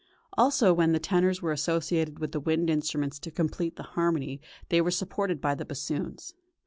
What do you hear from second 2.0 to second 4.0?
with the wind instruments to complete the